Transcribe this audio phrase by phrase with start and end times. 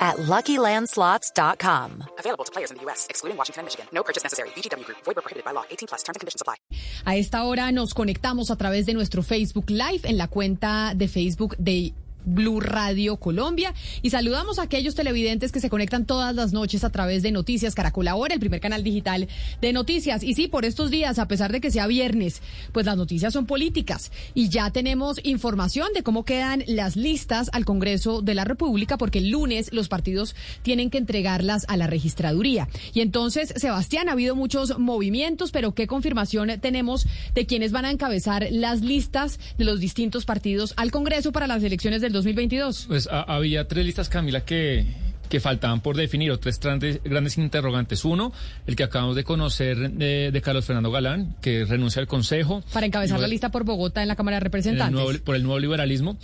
[0.00, 2.04] at LuckyLandSlots.com.
[2.18, 3.86] Available to players in the U.S., excluding Washington and Michigan.
[3.92, 4.48] No purchase necessary.
[4.56, 4.98] VGW Group.
[5.04, 5.64] Void prohibited by law.
[5.70, 6.02] 18 plus.
[6.02, 6.56] Terms and conditions apply.
[7.04, 11.08] A esta hora nos conectamos a través de nuestro Facebook Live en la cuenta de
[11.08, 11.92] Facebook de
[12.24, 16.90] Blue Radio Colombia y saludamos a aquellos televidentes que se conectan todas las noches a
[16.90, 19.28] través de Noticias Caracol Ahora, el primer canal digital
[19.60, 20.22] de noticias.
[20.22, 23.46] Y sí, por estos días, a pesar de que sea viernes, pues las noticias son
[23.46, 28.98] políticas y ya tenemos información de cómo quedan las listas al Congreso de la República
[28.98, 32.68] porque el lunes los partidos tienen que entregarlas a la registraduría.
[32.92, 37.90] Y entonces, Sebastián, ha habido muchos movimientos, pero ¿qué confirmación tenemos de quienes van a
[37.90, 42.86] encabezar las listas de los distintos partidos al Congreso para las elecciones del 2022?
[42.88, 44.84] Pues a- había tres listas, Camila, que,
[45.28, 48.04] que faltaban por definir, o tres grandes, grandes interrogantes.
[48.04, 48.32] Uno,
[48.66, 52.62] el que acabamos de conocer de, de Carlos Fernando Galán, que renuncia al Consejo.
[52.72, 54.92] Para encabezar la lista por Bogotá en la Cámara de el Representantes.
[54.92, 56.16] nuevo- por el nuevo liberalismo.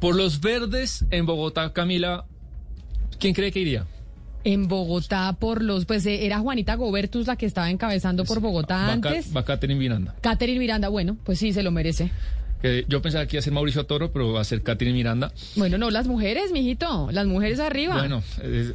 [0.00, 2.24] Por los verdes en Bogotá, Camila,
[3.18, 3.86] ¿quién cree que iría?
[4.42, 8.76] En Bogotá por los, pues eh, era Juanita Gobertus la que estaba encabezando por Bogotá
[8.86, 9.36] Va, antes.
[9.36, 10.14] Va Catherine Miranda.
[10.22, 12.10] Catherine Miranda, bueno, pues sí, se lo merece.
[12.88, 15.32] Yo pensaba que iba a ser Mauricio Toro, pero va a ser Catherine Miranda.
[15.56, 17.96] Bueno, no, las mujeres, mijito, las mujeres arriba.
[17.96, 18.74] Bueno, eh,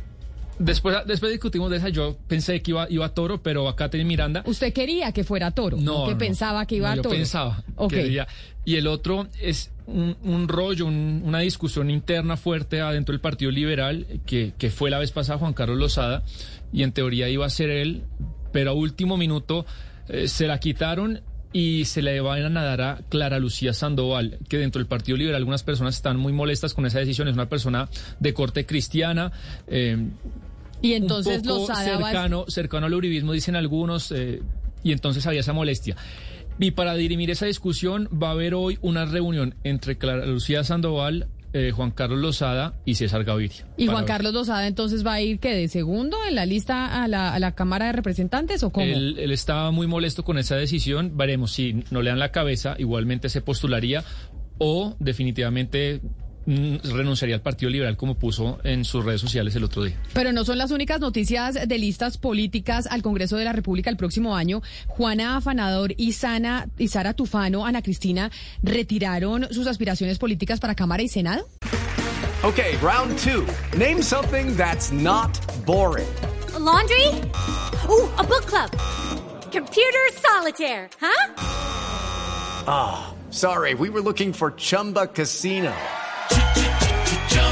[0.57, 1.89] después, después discutimos de esa.
[1.89, 4.43] Yo pensé que iba, iba a Toro, pero va Catherine Miranda.
[4.47, 7.15] Usted quería que fuera Toro, No, que no, pensaba que iba no, a Toro.
[7.15, 7.63] pensaba.
[7.75, 7.93] Ok.
[7.93, 8.27] que iría.
[8.65, 13.51] Y el otro es un, un rollo, un- una discusión interna fuerte adentro del Partido
[13.51, 16.23] Liberal, que, que fue la vez pasada Juan Carlos Lozada,
[16.73, 18.01] y en teoría iba a ser él,
[18.51, 19.67] pero a último minuto
[20.09, 21.21] eh, se la quitaron
[21.57, 25.37] y se le van a dar a Clara Lucía Sandoval, que dentro del Partido Liberal
[25.37, 27.29] algunas personas están muy molestas con esa decisión.
[27.29, 27.87] Es una persona
[28.19, 29.31] de corte cristiana.
[29.67, 29.95] eh,
[30.81, 34.41] Y entonces un poco Lozada va a- cercano, cercano al uribismo, dicen algunos, eh,
[34.83, 35.95] y entonces había esa molestia.
[36.59, 41.27] Y para dirimir esa discusión va a haber hoy una reunión entre Clara Lucía Sandoval,
[41.55, 43.65] eh, Juan Carlos Lozada y César Gaviria.
[43.77, 44.07] Y Juan ver.
[44.07, 45.55] Carlos Lozada entonces va a ir, ¿qué?
[45.55, 48.85] ¿De segundo en la lista a la, a la Cámara de Representantes o cómo?
[48.85, 51.15] Él, él estaba muy molesto con esa decisión.
[51.15, 54.03] Veremos si no le dan la cabeza, igualmente se postularía
[54.57, 56.01] o definitivamente
[56.45, 59.95] renunciaría al Partido Liberal como puso en sus redes sociales el otro día.
[60.13, 63.97] Pero no son las únicas noticias de listas políticas al Congreso de la República el
[63.97, 64.61] próximo año.
[64.87, 71.03] Juana Afanador y, Sana, y Sara Tufano, Ana Cristina, retiraron sus aspiraciones políticas para Cámara
[71.03, 71.47] y Senado.
[72.43, 73.45] Okay, round two.
[73.77, 75.31] Name something that's not
[75.65, 76.07] boring.
[76.53, 77.07] A laundry?
[77.89, 78.69] Ooh, a book club.
[79.51, 81.33] Computer solitaire, huh?
[83.31, 85.73] Sorry, we were looking for Chumba Casino.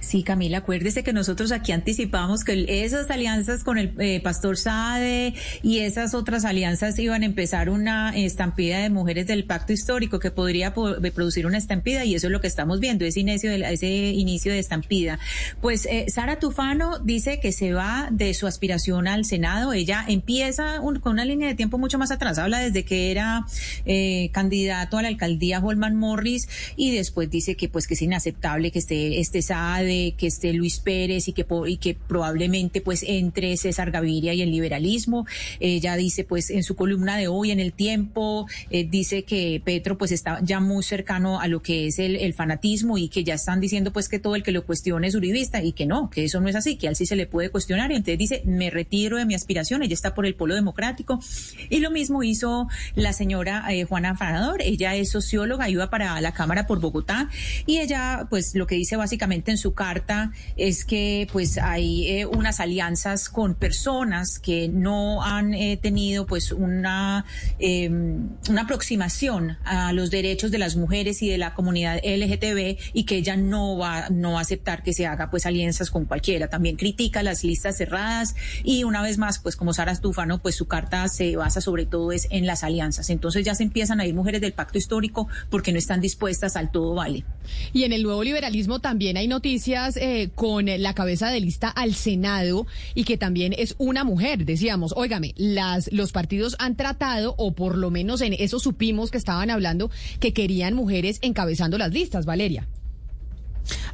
[0.00, 5.32] Sí, Camila, acuérdese que nosotros aquí anticipamos que esas alianzas con el eh, pastor Sade
[5.62, 10.30] y esas otras alianzas iban a empezar una estampida de mujeres del pacto histórico que
[10.30, 13.50] podría po- de producir una estampida y eso es lo que estamos viendo, ese inicio
[13.50, 15.18] de, ese inicio de estampida.
[15.62, 19.72] Pues eh, Sara Tufano dice que se va de su aspiración al Senado.
[19.72, 22.36] Ella empieza un- con una línea de tiempo mucho más atrás.
[22.38, 23.46] Habla desde que era
[23.86, 28.70] eh, candidato a la alcaldía Holman Morris y después dice que pues que es inaceptable
[28.70, 33.56] que esté este Sade, que esté Luis Pérez y que y que probablemente pues entre
[33.56, 35.26] César Gaviria y el liberalismo.
[35.58, 39.98] Ella dice pues en su columna de hoy en el tiempo eh, dice que Petro
[39.98, 43.34] pues está ya muy cercano a lo que es el, el fanatismo y que ya
[43.34, 46.24] están diciendo pues que todo el que lo cuestione es uribista y que no, que
[46.24, 47.92] eso no es así, que a él sí se le puede cuestionar.
[47.92, 51.20] Entonces dice me retiro de mi aspiración, ella está por el polo democrático.
[51.68, 56.32] Y lo mismo hizo la señora eh, Juana Fanador, ella es socióloga, iba para la
[56.32, 57.28] Cámara por Bogotá.
[57.66, 62.26] Y ella pues lo que dice básicamente en su carta es que pues hay eh,
[62.26, 67.24] unas alianzas con personas que no han eh, tenido pues una,
[67.58, 73.04] eh, una aproximación a los derechos de las mujeres y de la comunidad LGTB y
[73.04, 76.48] que ella no va no a aceptar que se haga pues alianzas con cualquiera.
[76.48, 78.34] También critica las listas cerradas
[78.64, 82.12] y una vez más pues como Sara Estufano pues su carta se basa sobre todo
[82.12, 83.10] es en las alianzas.
[83.10, 86.70] Entonces ya se empiezan a ir mujeres del pacto histórico porque no están dispuestas al
[86.70, 87.24] todo vale.
[87.72, 91.70] Y en el nuevo liberalismo también hay noticias noticias eh, con la cabeza de lista
[91.70, 94.44] al Senado y que también es una mujer.
[94.44, 99.18] Decíamos, óigame, las, los partidos han tratado, o por lo menos en eso supimos que
[99.18, 102.68] estaban hablando, que querían mujeres encabezando las listas, Valeria.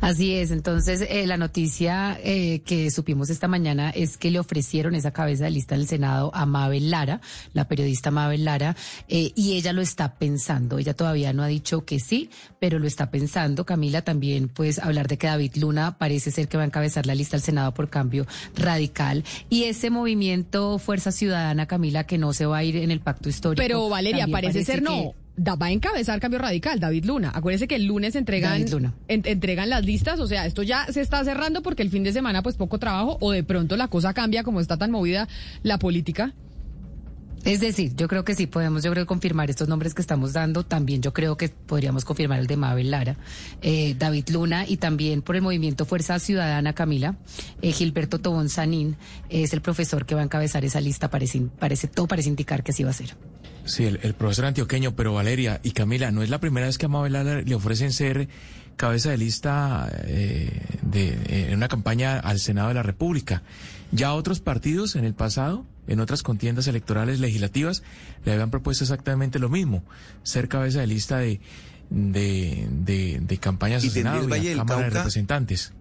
[0.01, 4.95] Así es, entonces eh, la noticia eh, que supimos esta mañana es que le ofrecieron
[4.95, 7.21] esa cabeza de lista del Senado a Mabel Lara,
[7.53, 8.77] la periodista Mabel Lara,
[9.09, 10.79] eh, y ella lo está pensando.
[10.79, 13.65] Ella todavía no ha dicho que sí, pero lo está pensando.
[13.65, 17.15] Camila también, pues hablar de que David Luna parece ser que va a encabezar la
[17.15, 19.25] lista del Senado por cambio radical.
[19.49, 23.29] Y ese movimiento Fuerza Ciudadana, Camila, que no se va a ir en el pacto
[23.29, 23.63] histórico.
[23.63, 27.33] Pero Valeria, parece, ser no va a encabezar cambio radical, David Luna.
[27.35, 28.65] Acuérdese que el lunes entregan,
[29.09, 32.43] entregan las listas, o sea, esto ya se está cerrando porque el fin de semana
[32.43, 35.29] pues poco trabajo o de pronto la cosa cambia como está tan movida
[35.63, 36.35] la política.
[37.47, 40.65] Es decir, yo creo que sí podemos, yo creo confirmar estos nombres que estamos dando.
[40.65, 43.17] También yo creo que podríamos confirmar el de Mabel Lara,
[43.63, 47.15] eh, David Luna y también por el movimiento Fuerza Ciudadana Camila,
[47.63, 48.97] eh, Gilberto Tobón Sanín
[49.29, 51.09] es el profesor que va a encabezar esa lista.
[51.09, 53.17] Parece, parece todo parece indicar que así va a ser.
[53.67, 56.89] Sí, el, profesor antioqueño, pero Valeria y Camila, no es la primera vez que a
[56.89, 58.29] Mabel le ofrecen ser
[58.77, 63.43] cabeza de lista eh, de en una campaña al Senado de la República.
[63.93, 67.83] Ya otros partidos en el pasado, en otras contiendas electorales legislativas,
[68.25, 69.83] le habían propuesto exactamente lo mismo,
[70.23, 71.41] ser cabeza de lista de
[71.91, 75.73] de, de, campañas al Senado y a Cámara de Representantes.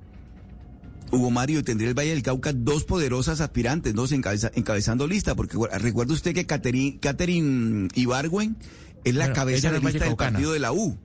[1.16, 6.14] Hugo Mario, tendría el Valle del Cauca dos poderosas aspirantes, dos encabezando lista, porque recuerda
[6.14, 8.58] usted que Catherine, Ibargüen
[9.04, 10.98] es la cabeza de lista del partido de la U.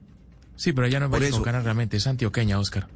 [0.60, 2.86] Sí, pero ella no es vallecaucana realmente, es antioqueña, Oscar.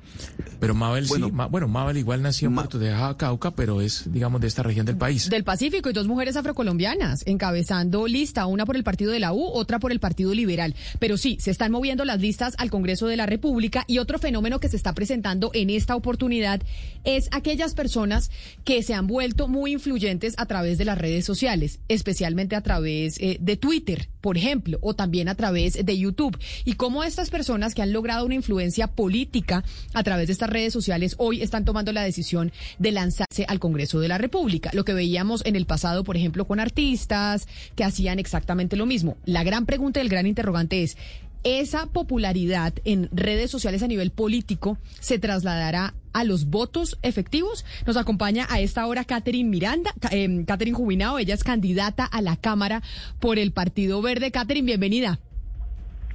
[0.61, 1.19] Pero Mabel sí,
[1.49, 4.99] bueno, Mabel igual nació en Puerto de Cauca, pero es, digamos, de esta región del
[4.99, 5.31] país.
[5.31, 9.47] Del Pacífico y dos mujeres afrocolombianas encabezando lista, una por el Partido de la U,
[9.47, 10.75] otra por el Partido Liberal.
[10.99, 14.61] Pero sí, se están moviendo las listas al Congreso de la República y otro fenómeno
[14.61, 16.61] que se está presentando en esta oportunidad
[17.05, 18.31] es aquellas personas
[18.65, 23.19] que se han vuelto muy influyentes a través de las redes sociales, especialmente a través
[23.21, 26.39] eh, de Twitter, por ejemplo, o también a través de YouTube.
[26.67, 29.63] Y cómo estas personas que han logrado una influencia política
[29.93, 34.01] a través de estas redes sociales hoy están tomando la decisión de lanzarse al Congreso
[34.01, 34.71] de la República.
[34.73, 37.47] Lo que veíamos en el pasado, por ejemplo, con artistas
[37.77, 39.17] que hacían exactamente lo mismo.
[39.25, 40.97] La gran pregunta y el gran interrogante es,
[41.45, 47.65] ¿esa popularidad en redes sociales a nivel político se trasladará a los votos efectivos.
[47.87, 52.37] Nos acompaña a esta hora Catherine Miranda, eh, Catherine Jubinao, ella es candidata a la
[52.37, 52.83] Cámara
[53.19, 54.31] por el Partido Verde.
[54.31, 55.19] Catherine, bienvenida.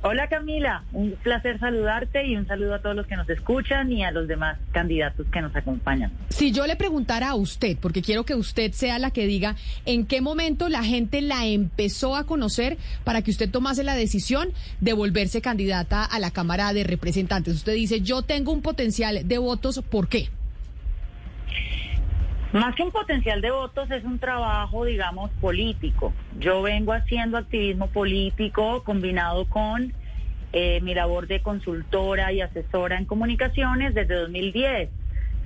[0.01, 4.05] Hola Camila, un placer saludarte y un saludo a todos los que nos escuchan y
[4.05, 6.13] a los demás candidatos que nos acompañan.
[6.29, 10.05] Si yo le preguntara a usted, porque quiero que usted sea la que diga en
[10.05, 14.93] qué momento la gente la empezó a conocer para que usted tomase la decisión de
[14.93, 17.55] volverse candidata a la Cámara de Representantes.
[17.55, 20.29] Usted dice, yo tengo un potencial de votos, ¿por qué?
[22.51, 26.13] Más que un potencial de votos es un trabajo, digamos, político.
[26.39, 29.93] Yo vengo haciendo activismo político combinado con
[30.51, 34.89] eh, mi labor de consultora y asesora en comunicaciones desde 2010.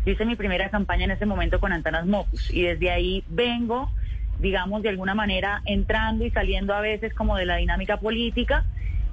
[0.06, 3.92] Hice mi primera campaña en ese momento con Antanas Mocus y desde ahí vengo,
[4.40, 8.64] digamos, de alguna manera entrando y saliendo a veces como de la dinámica política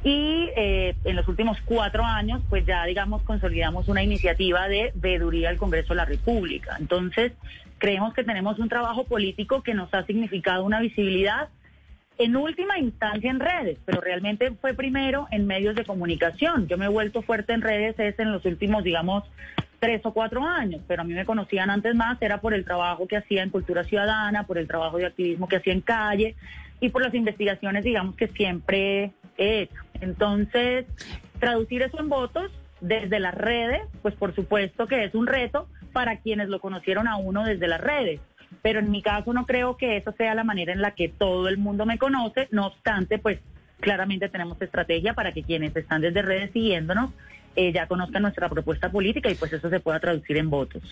[0.03, 5.51] y eh, en los últimos cuatro años, pues ya, digamos, consolidamos una iniciativa de veeduría
[5.51, 6.77] al Congreso de la República.
[6.79, 7.33] Entonces,
[7.79, 11.49] creemos que tenemos un trabajo político que nos ha significado una visibilidad
[12.17, 16.67] en última instancia en redes, pero realmente fue primero en medios de comunicación.
[16.67, 19.25] Yo me he vuelto fuerte en redes es en los últimos, digamos,
[19.81, 23.07] tres o cuatro años, pero a mí me conocían antes más, era por el trabajo
[23.07, 26.37] que hacía en Cultura Ciudadana, por el trabajo de activismo que hacía en calle
[26.81, 29.83] y por las investigaciones, digamos, que siempre he hecho.
[30.01, 30.87] Entonces,
[31.39, 36.19] traducir eso en votos desde las redes, pues por supuesto que es un reto para
[36.21, 38.21] quienes lo conocieron a uno desde las redes.
[38.63, 41.49] Pero en mi caso no creo que esa sea la manera en la que todo
[41.49, 42.49] el mundo me conoce.
[42.51, 43.39] No obstante, pues
[43.81, 47.11] claramente tenemos estrategia para que quienes están desde redes siguiéndonos
[47.57, 50.83] eh, ya conozcan nuestra propuesta política y pues eso se pueda traducir en votos.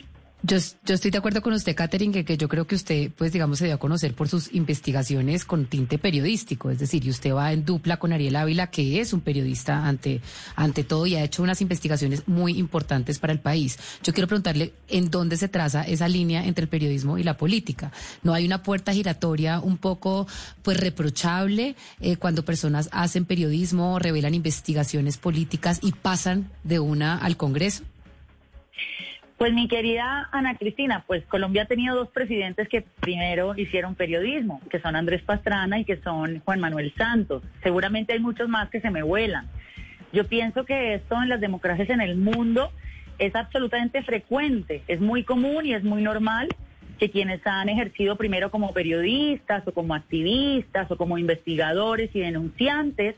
[0.40, 3.64] Yo, estoy de acuerdo con usted, Catherine, que, yo creo que usted, pues digamos, se
[3.64, 7.64] dio a conocer por sus investigaciones con tinte periodístico, es decir, y usted va en
[7.64, 10.20] dupla con Ariel Ávila, que es un periodista ante,
[10.54, 13.80] ante todo y ha hecho unas investigaciones muy importantes para el país.
[14.04, 17.90] Yo quiero preguntarle en dónde se traza esa línea entre el periodismo y la política.
[18.22, 20.28] ¿No hay una puerta giratoria un poco,
[20.62, 27.36] pues, reprochable eh, cuando personas hacen periodismo, revelan investigaciones políticas y pasan de una al
[27.36, 27.82] Congreso?
[29.38, 34.60] Pues mi querida Ana Cristina, pues Colombia ha tenido dos presidentes que primero hicieron periodismo,
[34.68, 37.44] que son Andrés Pastrana y que son Juan Manuel Santos.
[37.62, 39.46] Seguramente hay muchos más que se me vuelan.
[40.12, 42.72] Yo pienso que esto en las democracias en el mundo
[43.20, 46.48] es absolutamente frecuente, es muy común y es muy normal
[46.98, 53.14] que quienes han ejercido primero como periodistas o como activistas o como investigadores y denunciantes,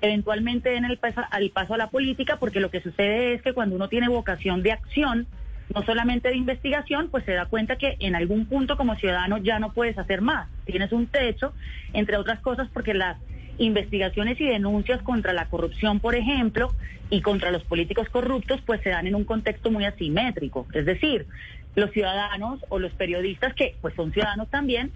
[0.00, 3.52] eventualmente den el paso, el paso a la política, porque lo que sucede es que
[3.52, 5.28] cuando uno tiene vocación de acción,
[5.74, 9.58] no solamente de investigación, pues se da cuenta que en algún punto como ciudadano ya
[9.58, 10.48] no puedes hacer más.
[10.64, 11.52] Tienes un techo,
[11.92, 13.18] entre otras cosas, porque las
[13.58, 16.72] investigaciones y denuncias contra la corrupción, por ejemplo,
[17.10, 20.66] y contra los políticos corruptos, pues se dan en un contexto muy asimétrico.
[20.72, 21.26] Es decir,
[21.74, 24.90] los ciudadanos o los periodistas, que pues son ciudadanos también,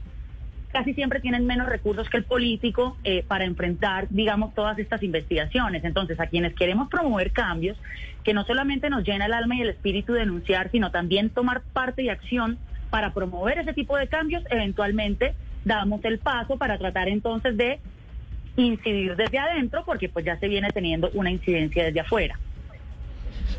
[0.74, 5.84] casi siempre tienen menos recursos que el político eh, para enfrentar, digamos, todas estas investigaciones.
[5.84, 7.78] Entonces, a quienes queremos promover cambios,
[8.24, 12.02] que no solamente nos llena el alma y el espíritu denunciar, sino también tomar parte
[12.02, 12.58] y acción
[12.90, 17.78] para promover ese tipo de cambios, eventualmente damos el paso para tratar entonces de
[18.56, 22.36] incidir desde adentro, porque pues ya se viene teniendo una incidencia desde afuera.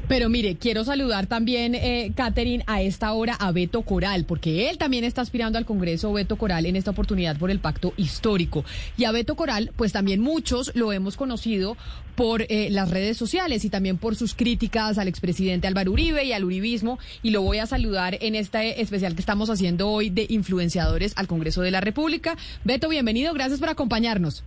[0.08, 4.78] Pero mire, quiero saludar también, eh, Catherine, a esta hora a Beto Coral, porque él
[4.78, 8.64] también está aspirando al Congreso, Beto Coral, en esta oportunidad por el pacto histórico.
[8.98, 11.76] Y a Beto Coral, pues también muchos lo hemos conocido
[12.16, 16.34] por eh, las redes sociales y también por sus críticas al expresidente Álvaro Uribe y
[16.34, 17.00] al uribismo.
[17.24, 21.28] Y lo voy a saludar en este especial que estamos haciendo hoy de influenciadores al
[21.28, 22.38] Congreso de la República.
[22.64, 24.44] Beto, bienvenido, gracias por acompañarnos.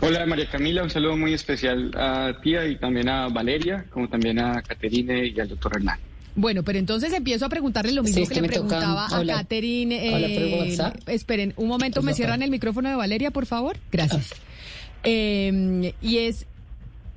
[0.00, 4.38] Hola María Camila, un saludo muy especial a ti y también a Valeria, como también
[4.38, 5.98] a Caterine y al doctor Hernán.
[6.36, 10.72] Bueno, pero entonces empiezo a preguntarle lo mismo que, le preguntaba a Caterine.
[10.72, 13.76] Eh, esperen, un momento, ¿me cierran el micrófono de Valeria, por favor?
[13.90, 14.30] Gracias.
[15.02, 16.46] Eh, y es,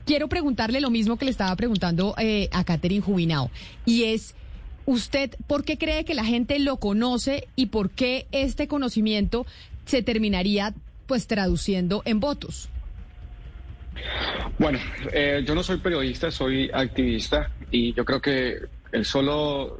[0.05, 3.49] quiero preguntarle lo mismo que le estaba preguntando eh, a Caterine Jubinao,
[3.85, 4.35] y es...
[4.85, 9.45] ¿Usted por qué cree que la gente lo conoce y por qué este conocimiento
[9.85, 10.73] se terminaría
[11.05, 12.69] pues traduciendo en votos?
[14.57, 14.79] Bueno,
[15.11, 18.59] eh, yo no soy periodista, soy activista y yo creo que
[18.91, 19.79] el solo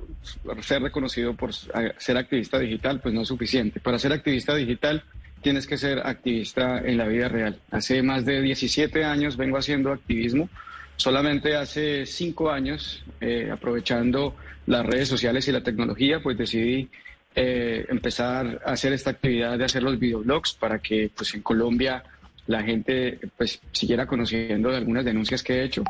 [0.62, 3.80] ser reconocido por ser activista digital pues no es suficiente.
[3.80, 5.03] Para ser activista digital
[5.42, 7.60] tienes que ser activista en la vida real.
[7.72, 10.50] Hace más de 17 años vengo haciendo activismo.
[10.96, 16.89] Solamente hace cinco años, eh, aprovechando las redes sociales y la tecnología, pues decidí
[17.36, 22.04] eh, empezar a hacer esta actividad de hacer los videoblogs para que pues en Colombia
[22.46, 25.84] la gente pues siguiera conociendo de algunas denuncias que he hecho.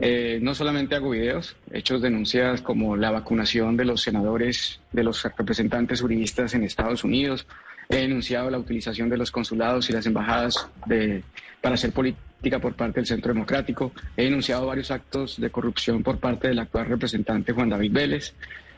[0.00, 5.02] Eh, no solamente hago videos, he hecho denuncias como la vacunación de los senadores, de
[5.02, 7.46] los representantes juristas en Estados Unidos,
[7.88, 11.22] he denunciado la utilización de los consulados y las embajadas de,
[11.60, 16.18] para hacer política por parte del Centro Democrático, he denunciado varios actos de corrupción por
[16.18, 18.34] parte del actual representante Juan David Vélez,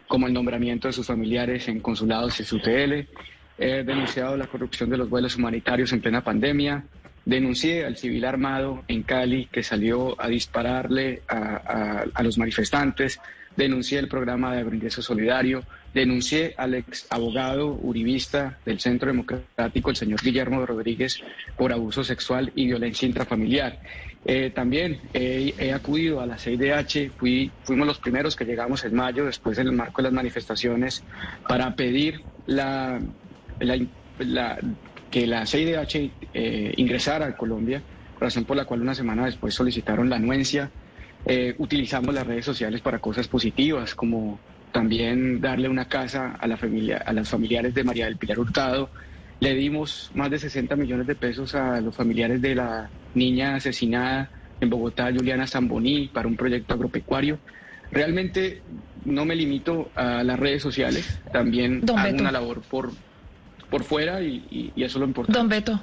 [0.08, 3.06] como el nombramiento de sus familiares en consulados y su TL.
[3.58, 6.84] He denunciado la corrupción de los vuelos humanitarios en plena pandemia.
[7.24, 13.20] Denuncié al civil armado en Cali que salió a dispararle a, los manifestantes.
[13.54, 15.62] Denuncié el programa de agroingreso solidario.
[15.92, 21.20] Denuncié al ex abogado uribista del Centro Democrático, el señor Guillermo Rodríguez,
[21.56, 23.80] por abuso sexual y violencia intrafamiliar.
[24.24, 29.24] Eh, también he acudido a la CIDH, fui, fuimos los primeros que llegamos en mayo,
[29.24, 31.04] después en el marco de las manifestaciones,
[31.46, 33.00] para pedir la,
[35.10, 37.82] que la CIDH eh, ingresara a Colombia,
[38.20, 40.70] razón por la cual una semana después solicitaron la anuencia.
[41.24, 44.40] Eh, utilizamos las redes sociales para cosas positivas, como
[44.72, 48.90] también darle una casa a, la familia, a las familiares de María del Pilar Hurtado,
[49.40, 54.30] le dimos más de 60 millones de pesos a los familiares de la niña asesinada
[54.60, 57.38] en Bogotá, Juliana Zamboní, para un proyecto agropecuario.
[57.90, 58.62] Realmente
[59.04, 62.90] no me limito a las redes sociales, también hago una labor por,
[63.70, 65.38] por fuera y, y, eso es lo importante.
[65.38, 65.80] Don Beto.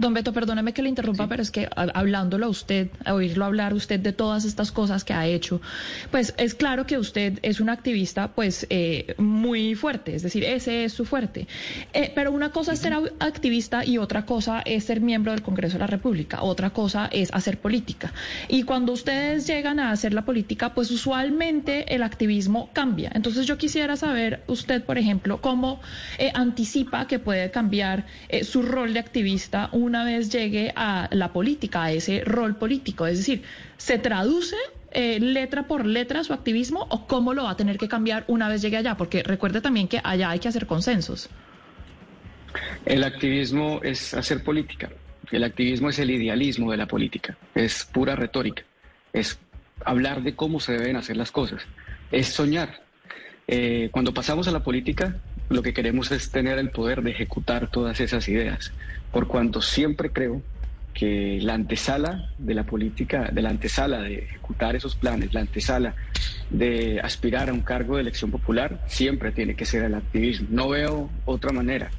[0.00, 3.74] Don Beto, perdóneme que le interrumpa, pero es que hablándolo a usted, a oírlo hablar
[3.74, 5.60] usted de todas estas cosas que ha hecho,
[6.10, 10.84] pues es claro que usted es un activista pues eh, muy fuerte, es decir, ese
[10.84, 11.46] es su fuerte.
[11.92, 15.74] Eh, pero una cosa es ser activista y otra cosa es ser miembro del Congreso
[15.74, 18.14] de la República, otra cosa es hacer política.
[18.48, 23.10] Y cuando ustedes llegan a hacer la política, pues usualmente el activismo cambia.
[23.14, 25.78] Entonces yo quisiera saber usted, por ejemplo, cómo
[26.16, 28.06] eh, anticipa que puede cambiar
[28.44, 33.06] su rol de activista una vez llegue a la política, a ese rol político?
[33.06, 33.42] Es decir,
[33.76, 34.56] ¿se traduce
[34.92, 38.48] eh, letra por letra su activismo o cómo lo va a tener que cambiar una
[38.48, 38.96] vez llegue allá?
[38.96, 41.28] Porque recuerde también que allá hay que hacer consensos.
[42.86, 44.90] El activismo es hacer política.
[45.32, 47.36] El activismo es el idealismo de la política.
[47.54, 48.62] Es pura retórica.
[49.12, 49.38] Es
[49.84, 51.62] hablar de cómo se deben hacer las cosas.
[52.12, 52.80] Es soñar.
[53.48, 55.16] Eh, cuando pasamos a la política,
[55.48, 58.72] lo que queremos es tener el poder de ejecutar todas esas ideas
[59.12, 60.42] por cuanto siempre creo
[60.92, 65.94] que la antesala de la política, de la antesala de ejecutar esos planes, la antesala
[66.50, 70.48] de aspirar a un cargo de elección popular, siempre tiene que ser el activismo.
[70.50, 71.90] No veo otra manera.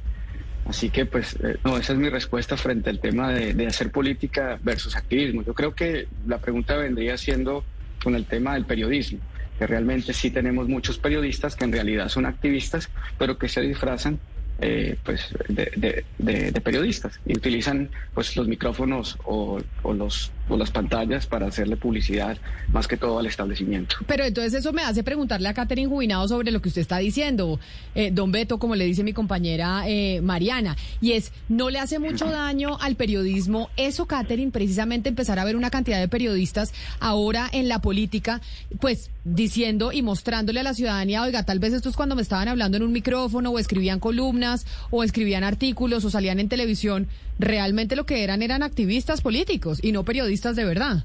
[0.66, 3.90] Así que, pues, eh, no, esa es mi respuesta frente al tema de, de, hacer
[3.90, 5.42] política versus activismo.
[5.42, 7.64] Yo creo que la pregunta vendría siendo
[8.02, 9.18] con el tema del periodismo,
[9.58, 12.88] que realmente sí tenemos muchos periodistas que en realidad son activistas,
[13.18, 14.20] pero que se disfrazan
[14.60, 20.70] eh, pues de, de, periodistas y utilizan pues los micrófonos o, o, los o las
[20.70, 22.36] pantallas para hacerle publicidad
[22.72, 23.96] más que todo al establecimiento.
[24.06, 27.58] Pero entonces eso me hace preguntarle a Catherine Jubinado sobre lo que usted está diciendo,
[27.94, 31.98] eh, don Beto, como le dice mi compañera eh, Mariana, y es, ¿no le hace
[31.98, 37.48] mucho daño al periodismo eso, Catherine, precisamente empezar a ver una cantidad de periodistas ahora
[37.52, 38.40] en la política,
[38.80, 42.48] pues diciendo y mostrándole a la ciudadanía, oiga, tal vez esto es cuando me estaban
[42.48, 44.41] hablando en un micrófono o escribían columnas,
[44.90, 47.08] o escribían artículos o salían en televisión,
[47.38, 51.04] realmente lo que eran eran activistas políticos y no periodistas de verdad.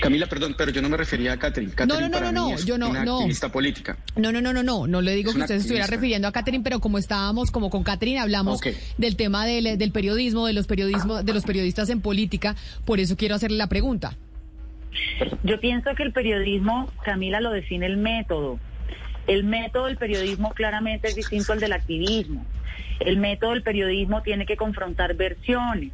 [0.00, 1.72] Camila, perdón, pero yo no me refería a Catherine.
[1.72, 3.98] Catherine no, no, no, no, yo no, una activista política.
[4.16, 6.64] No, no, no, no, no, no le digo que usted se estuviera refiriendo a Catherine,
[6.64, 8.60] pero como estábamos, como con Catherine hablamos
[8.96, 13.16] del tema del, del periodismo, de los periodismo, de los periodistas en política, por eso
[13.16, 14.16] quiero hacerle la pregunta.
[15.42, 18.58] Yo pienso que el periodismo, Camila, lo define el método.
[19.26, 22.44] El método del periodismo claramente es distinto al del activismo.
[23.00, 25.92] El método del periodismo tiene que confrontar versiones,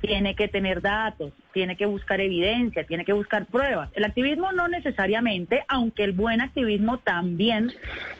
[0.00, 3.90] tiene que tener datos, tiene que buscar evidencia, tiene que buscar pruebas.
[3.94, 7.70] El activismo no necesariamente, aunque el buen activismo también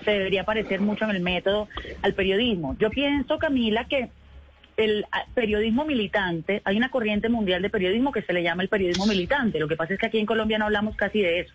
[0.04, 1.68] se debería parecer mucho en el método
[2.02, 2.76] al periodismo.
[2.78, 4.10] Yo pienso, Camila, que
[4.76, 9.06] el periodismo militante, hay una corriente mundial de periodismo que se le llama el periodismo
[9.06, 9.58] militante.
[9.58, 11.54] Lo que pasa es que aquí en Colombia no hablamos casi de eso.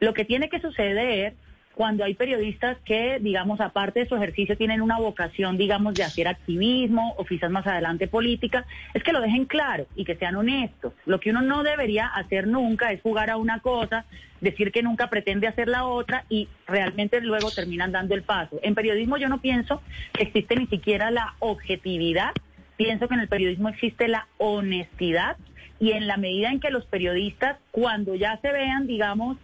[0.00, 1.34] Lo que tiene que suceder
[1.76, 6.26] cuando hay periodistas que, digamos, aparte de su ejercicio, tienen una vocación, digamos, de hacer
[6.26, 8.64] activismo o quizás más adelante política,
[8.94, 10.94] es que lo dejen claro y que sean honestos.
[11.04, 14.06] Lo que uno no debería hacer nunca es jugar a una cosa,
[14.40, 18.58] decir que nunca pretende hacer la otra y realmente luego terminan dando el paso.
[18.62, 19.82] En periodismo yo no pienso
[20.14, 22.30] que existe ni siquiera la objetividad,
[22.78, 25.36] pienso que en el periodismo existe la honestidad
[25.78, 29.36] y en la medida en que los periodistas, cuando ya se vean, digamos,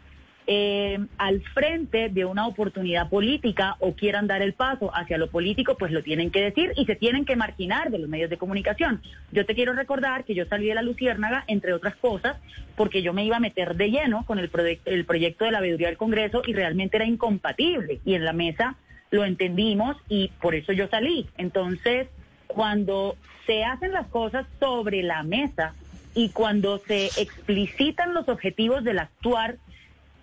[0.46, 5.76] eh, al frente de una oportunidad política o quieran dar el paso hacia lo político,
[5.76, 9.00] pues lo tienen que decir y se tienen que marginar de los medios de comunicación.
[9.31, 12.37] Yo te quiero recordar que yo salí de la Luciérnaga, entre otras cosas,
[12.76, 14.50] porque yo me iba a meter de lleno con el,
[14.85, 18.00] el proyecto de la veeduría del Congreso y realmente era incompatible.
[18.05, 18.76] Y en la mesa
[19.11, 21.28] lo entendimos y por eso yo salí.
[21.37, 22.09] Entonces,
[22.48, 25.74] cuando se hacen las cosas sobre la mesa
[26.14, 29.57] y cuando se explicitan los objetivos del actuar,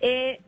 [0.00, 0.40] eh,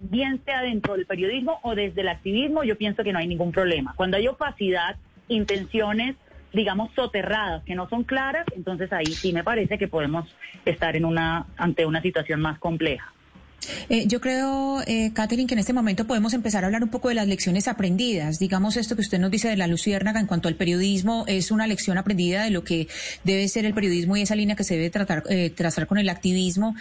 [0.00, 3.52] bien sea dentro del periodismo o desde el activismo, yo pienso que no hay ningún
[3.52, 3.94] problema.
[3.96, 4.96] Cuando hay opacidad,
[5.28, 6.16] intenciones,
[6.52, 11.04] digamos, soterradas, que no son claras, entonces ahí sí me parece que podemos estar en
[11.04, 13.12] una, ante una situación más compleja.
[13.88, 17.08] Eh, yo creo, eh, Catherine, que en este momento podemos empezar a hablar un poco
[17.08, 18.38] de las lecciones aprendidas.
[18.38, 21.66] Digamos esto que usted nos dice de la Luciérnaga en cuanto al periodismo, es una
[21.66, 22.88] lección aprendida de lo que
[23.24, 26.08] debe ser el periodismo y esa línea que se debe tratar, eh, trazar con el
[26.08, 26.74] activismo.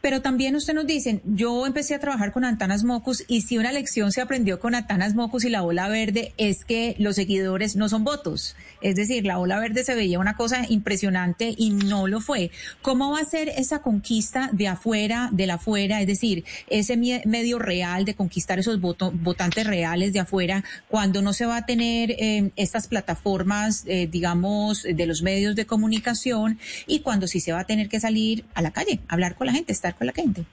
[0.00, 3.72] Pero también usted nos dice, yo empecé a trabajar con Antanas Mocus y si una
[3.72, 7.88] lección se aprendió con Antanas Mocus y la ola verde es que los seguidores no
[7.88, 8.54] son votos.
[8.80, 12.50] Es decir, la ola verde se veía una cosa impresionante y no lo fue.
[12.82, 16.00] ¿Cómo va a ser esa conquista de afuera, de la afuera?
[16.00, 16.27] Es decir,
[16.68, 21.66] ese medio real de conquistar esos votantes reales de afuera, cuando no se va a
[21.66, 27.52] tener eh, estas plataformas, eh, digamos, de los medios de comunicación y cuando sí se
[27.52, 30.12] va a tener que salir a la calle, hablar con la gente, estar con la
[30.12, 30.44] gente.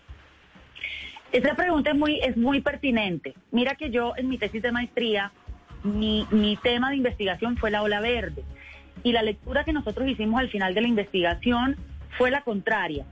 [1.32, 3.34] Esa pregunta es muy, es muy pertinente.
[3.52, 5.32] Mira que yo en mi tesis de maestría,
[5.84, 8.44] mi, mi tema de investigación fue la ola verde.
[9.04, 11.76] Y la lectura que nosotros hicimos al final de la investigación
[12.18, 13.06] fue la contraria.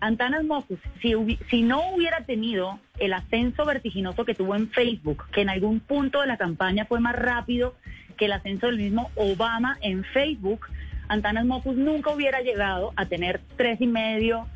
[0.00, 1.14] Antanas Mocus, si,
[1.50, 6.20] si no hubiera tenido el ascenso vertiginoso que tuvo en Facebook, que en algún punto
[6.20, 7.74] de la campaña fue más rápido
[8.16, 10.66] que el ascenso del mismo Obama en Facebook,
[11.08, 14.46] Antanas Mocus nunca hubiera llegado a tener tres y medio,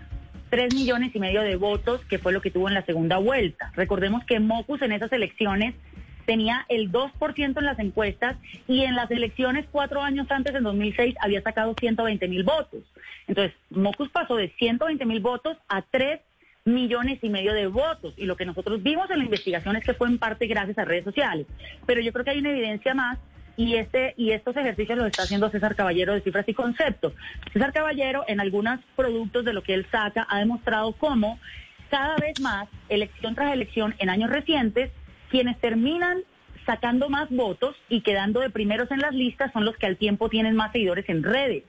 [0.51, 3.73] tres millones y medio de votos, que fue lo que tuvo en la segunda vuelta.
[3.75, 5.75] Recordemos que Mocus en esas elecciones
[6.25, 11.15] tenía el 2% en las encuestas y en las elecciones cuatro años antes, en 2006,
[11.21, 12.83] había sacado 120 mil votos.
[13.27, 16.21] Entonces, Mocus pasó de 120 mil votos a 3
[16.65, 18.15] millones y medio de votos.
[18.17, 20.85] Y lo que nosotros vimos en la investigación es que fue en parte gracias a
[20.85, 21.47] redes sociales.
[21.87, 23.19] Pero yo creo que hay una evidencia más
[23.57, 27.13] y este y estos ejercicios los está haciendo César Caballero de cifras y conceptos.
[27.53, 31.39] César Caballero en algunos productos de lo que él saca ha demostrado cómo
[31.91, 34.91] cada vez más, elección tras elección en años recientes,
[35.35, 36.23] quienes terminan
[36.65, 40.29] sacando más votos y quedando de primeros en las listas son los que al tiempo
[40.29, 41.65] tienen más seguidores en redes.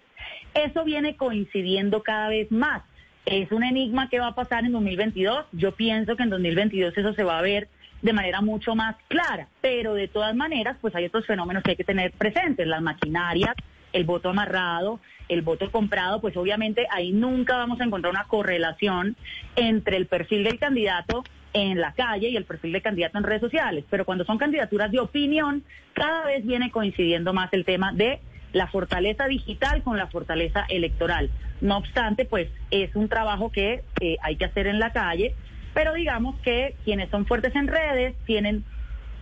[0.54, 2.84] Eso viene coincidiendo cada vez más.
[3.26, 5.48] Es un enigma que va a pasar en 2022.
[5.52, 7.68] Yo pienso que en 2022 eso se va a ver
[8.04, 11.78] de manera mucho más clara, pero de todas maneras, pues hay otros fenómenos que hay
[11.78, 13.56] que tener presentes, las maquinarias,
[13.94, 19.16] el voto amarrado, el voto comprado, pues obviamente ahí nunca vamos a encontrar una correlación
[19.56, 21.24] entre el perfil del candidato
[21.56, 23.86] en la calle y el perfil del candidato en redes sociales.
[23.90, 25.64] Pero cuando son candidaturas de opinión,
[25.94, 28.20] cada vez viene coincidiendo más el tema de
[28.52, 31.30] la fortaleza digital con la fortaleza electoral.
[31.62, 35.34] No obstante, pues es un trabajo que eh, hay que hacer en la calle,
[35.74, 38.66] pero digamos que quienes son fuertes en redes tienen,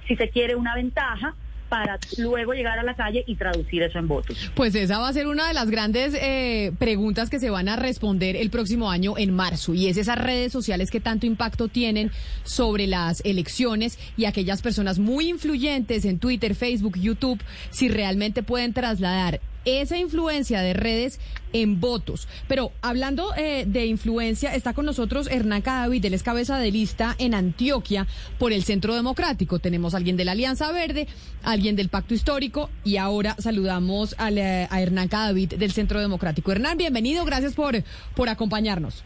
[0.08, 1.36] si se quiere, una ventaja
[1.74, 4.52] para luego llegar a la calle y traducir eso en votos.
[4.54, 7.76] Pues esa va a ser una de las grandes eh, preguntas que se van a
[7.76, 12.12] responder el próximo año en marzo y es esas redes sociales que tanto impacto tienen
[12.44, 18.74] sobre las elecciones y aquellas personas muy influyentes en Twitter, Facebook, YouTube, si realmente pueden
[18.74, 21.20] trasladar esa influencia de redes
[21.54, 22.28] en votos.
[22.48, 27.16] Pero hablando eh, de influencia, está con nosotros Hernán Cadavid, él es cabeza de lista
[27.20, 28.08] en Antioquia
[28.40, 29.60] por el Centro Democrático.
[29.60, 31.08] Tenemos a alguien de la Alianza Verde,
[31.44, 36.52] alguien del Pacto Histórico y ahora saludamos a, a Hernán Cadavid del Centro Democrático.
[36.52, 37.76] Hernán, bienvenido, gracias por,
[38.16, 39.04] por acompañarnos.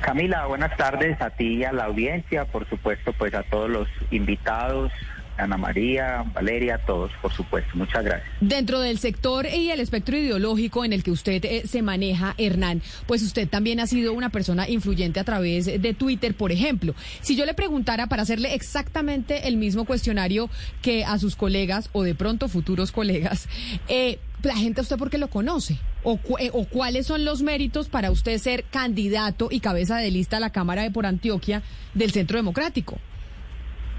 [0.00, 3.88] Camila, buenas tardes a ti y a la audiencia, por supuesto, pues a todos los
[4.10, 4.92] invitados,
[5.38, 7.70] Ana María, Valeria, todos, por supuesto.
[7.74, 8.28] Muchas gracias.
[8.40, 12.82] Dentro del sector y el espectro ideológico en el que usted eh, se maneja, Hernán,
[13.06, 16.94] pues usted también ha sido una persona influyente a través de Twitter, por ejemplo.
[17.20, 20.50] Si yo le preguntara para hacerle exactamente el mismo cuestionario
[20.82, 23.48] que a sus colegas o de pronto futuros colegas,
[23.88, 25.78] eh, la gente a usted por qué lo conoce?
[26.04, 30.36] O, eh, ¿O cuáles son los méritos para usted ser candidato y cabeza de lista
[30.36, 31.62] a la Cámara de por Antioquia
[31.94, 32.98] del Centro Democrático?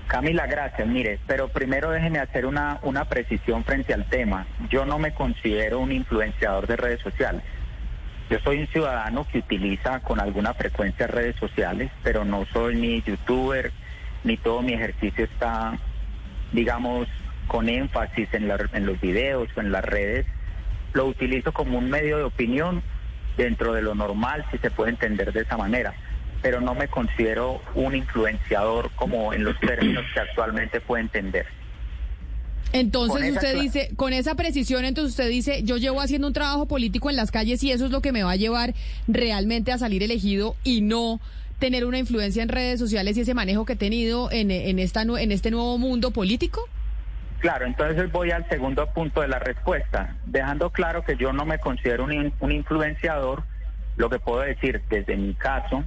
[0.09, 0.87] Camila, gracias.
[0.87, 4.47] Mire, pero primero déjeme hacer una, una precisión frente al tema.
[4.71, 7.43] Yo no me considero un influenciador de redes sociales.
[8.27, 13.03] Yo soy un ciudadano que utiliza con alguna frecuencia redes sociales, pero no soy ni
[13.03, 13.71] youtuber,
[14.23, 15.77] ni todo mi ejercicio está,
[16.53, 17.07] digamos,
[17.45, 20.25] con énfasis en, en los videos o en las redes.
[20.93, 22.81] Lo utilizo como un medio de opinión
[23.37, 25.93] dentro de lo normal, si se puede entender de esa manera
[26.41, 31.45] pero no me considero un influenciador como en los términos que actualmente puede entender.
[32.71, 37.10] Entonces usted dice, con esa precisión, entonces usted dice, yo llevo haciendo un trabajo político
[37.10, 38.75] en las calles y eso es lo que me va a llevar
[39.08, 41.19] realmente a salir elegido y no
[41.58, 45.02] tener una influencia en redes sociales y ese manejo que he tenido en, en, esta,
[45.02, 46.62] en este nuevo mundo político?
[47.39, 51.58] Claro, entonces voy al segundo punto de la respuesta, dejando claro que yo no me
[51.58, 53.43] considero un, un influenciador,
[53.97, 55.84] lo que puedo decir desde mi caso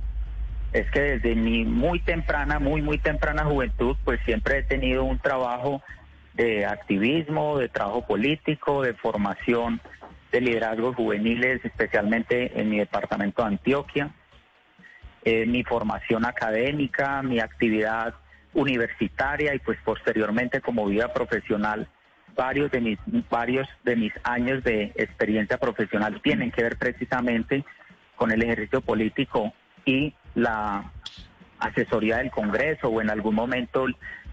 [0.72, 5.18] es que desde mi muy temprana, muy, muy temprana juventud, pues siempre he tenido un
[5.18, 5.82] trabajo
[6.34, 9.80] de activismo, de trabajo político, de formación
[10.30, 14.10] de liderazgos juveniles, especialmente en mi departamento de Antioquia.
[15.24, 18.14] Eh, mi formación académica, mi actividad
[18.54, 21.86] universitaria y pues posteriormente como vida profesional,
[22.34, 22.98] varios de mis,
[23.30, 27.62] varios de mis años de experiencia profesional tienen que ver precisamente
[28.16, 29.52] con el ejercicio político
[29.84, 30.90] y la
[31.58, 33.86] asesoría del Congreso o en algún momento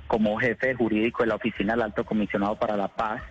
[0.07, 3.21] como jefe jurídico de la Oficina del Alto Comisionado para la Paz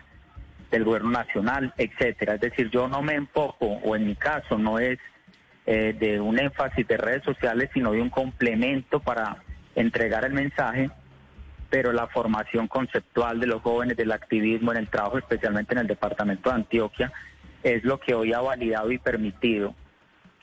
[0.70, 2.34] del Gobierno Nacional, etcétera.
[2.34, 4.98] Es decir, yo no me enfoco, o en mi caso no es
[5.66, 9.42] eh, de un énfasis de redes sociales, sino de un complemento para
[9.74, 10.90] entregar el mensaje,
[11.68, 15.86] pero la formación conceptual de los jóvenes del activismo en el trabajo, especialmente en el
[15.86, 17.12] departamento de Antioquia,
[17.62, 19.74] es lo que hoy ha validado y permitido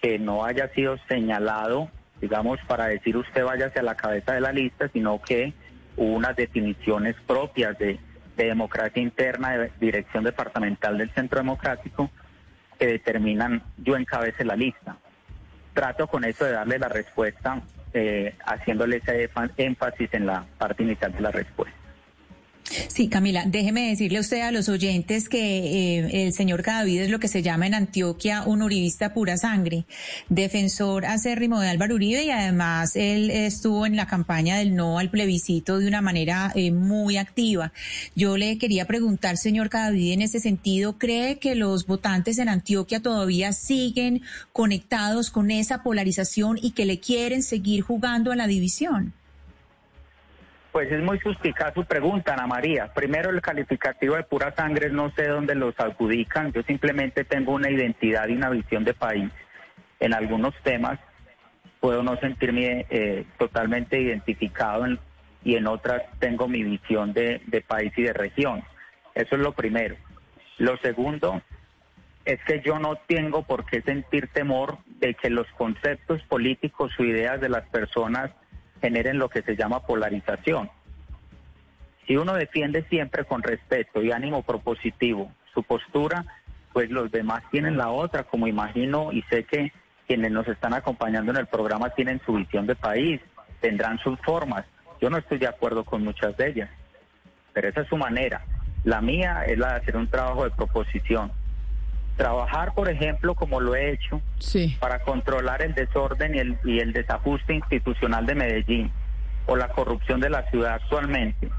[0.01, 1.89] que no haya sido señalado
[2.21, 5.53] digamos, para decir usted vaya hacia la cabeza de la lista, sino que
[5.97, 7.99] hubo unas definiciones propias de,
[8.35, 12.09] democracia interna, de dirección departamental del Centro Democrático,
[12.77, 14.97] que determinan yo encabece la lista.
[15.73, 17.61] Trato con eso de darle la respuesta,
[17.93, 21.84] eh, haciéndole ese énfasis en la parte inicial de la respuesta.
[22.87, 27.09] Sí, Camila, déjeme decirle a usted a los oyentes que eh, el señor Cadavid es
[27.11, 29.85] lo que se llama en Antioquia un uribista pura sangre,
[30.29, 35.11] defensor acérrimo de Álvaro Uribe y además él estuvo en la campaña del no al
[35.11, 37.71] plebiscito de una manera eh, muy activa.
[38.15, 42.99] Yo le quería preguntar, señor Cadavid, en ese sentido, ¿cree que los votantes en Antioquia
[42.99, 44.23] todavía siguen
[44.53, 49.13] conectados con esa polarización y que le quieren seguir jugando a la división?
[50.75, 52.91] Pues es muy suspicaz su pregunta, Ana María.
[52.93, 56.51] Primero, el calificativo de pura sangre no sé dónde los adjudican.
[56.51, 59.31] Yo simplemente tengo una identidad y una visión de país.
[60.01, 60.99] En algunos temas
[61.79, 64.85] puedo no sentirme eh, totalmente identificado
[65.45, 68.61] y en otras tengo mi visión de, de país y de región.
[69.13, 69.95] Eso es lo primero.
[70.57, 71.41] Lo segundo,
[72.25, 77.03] es que yo no tengo por qué sentir temor de que los conceptos políticos o
[77.05, 78.31] ideas de las personas
[78.81, 80.69] generen lo que se llama polarización.
[82.07, 86.25] Si uno defiende siempre con respeto y ánimo propositivo su postura,
[86.71, 89.71] pues los demás tienen la otra, como imagino y sé que
[90.07, 93.21] quienes nos están acompañando en el programa tienen su visión de país,
[93.61, 94.65] tendrán sus formas.
[95.01, 96.69] Yo no estoy de acuerdo con muchas de ellas,
[97.53, 98.43] pero esa es su manera.
[98.83, 101.31] La mía es la de hacer un trabajo de proposición.
[102.17, 104.21] Trabajar, por ejemplo, como lo he hecho,
[104.79, 108.91] para controlar el desorden y el, y el desajuste institucional de Medellín,
[109.47, 111.49] o la corrupción de la ciudad actualmente,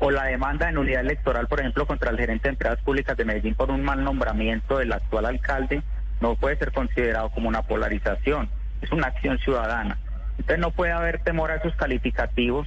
[0.00, 3.24] o la demanda de nulidad electoral, por ejemplo, contra el gerente de empresas públicas de
[3.24, 5.82] Medellín por un mal nombramiento del actual alcalde,
[6.20, 8.48] no puede ser considerado como una polarización,
[8.82, 9.98] es una acción ciudadana.
[10.32, 12.66] Entonces no puede haber temor a esos calificativos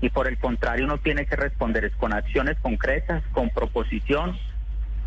[0.00, 4.38] y por el contrario uno tiene que responder con acciones concretas, con proposición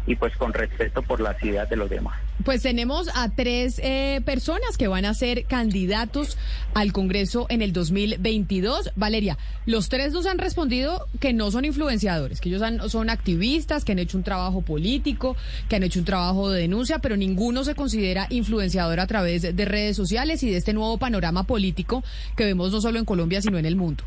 [0.06, 2.16] y pues con respeto por las ideas de los demás.
[2.44, 6.38] Pues tenemos a tres eh, personas que van a ser candidatos
[6.74, 8.92] al Congreso en el 2022.
[8.96, 12.62] Valeria, los tres nos han respondido que no son influenciadores, que ellos
[12.92, 15.38] son activistas, que han hecho un trabajo político,
[15.70, 19.66] que han hecho un trabajo de denuncia, pero ninguno se considera influenciador a través de
[19.66, 22.04] redes sociales y de este nuevo panorama político
[22.36, 24.04] que vemos no solo en Colombia, sino en el mundo.